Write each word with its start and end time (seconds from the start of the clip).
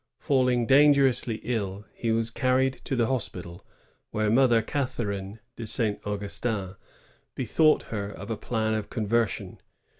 Falling 0.17 0.65
dangerously 0.65 1.39
ill, 1.43 1.85
he 1.93 2.11
was 2.11 2.31
carried 2.31 2.81
to 2.85 2.95
the 2.95 3.05
hospital, 3.05 3.63
where 4.09 4.31
Mother 4.31 4.63
Catherine 4.63 5.39
de 5.57 5.67
Saint 5.67 5.99
Augustin 6.07 6.73
bethought 7.35 7.83
her 7.93 8.09
of 8.09 8.31
a 8.31 8.35
plan 8.35 8.73
of 8.73 8.89
conversion. 8.89 9.61